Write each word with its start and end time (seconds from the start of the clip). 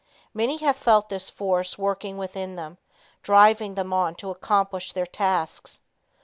Many 0.33 0.57
have 0.57 0.77
felt 0.77 1.09
this 1.09 1.29
force 1.29 1.77
working 1.77 2.17
within 2.17 2.55
them, 2.55 2.79
driving 3.21 3.75
them 3.75 3.93
on 3.93 4.15
to 4.15 4.31
accomplish 4.31 4.93
their 4.93 5.05
tasks. 5.05 5.79